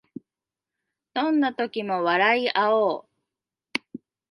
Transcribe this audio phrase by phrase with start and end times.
[1.13, 3.05] どんな時も笑いあおう